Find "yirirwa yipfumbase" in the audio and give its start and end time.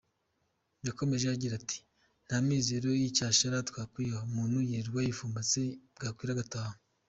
4.69-5.61